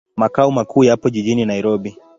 [0.15, 1.97] Makao makuu yapo jijini Nairobi.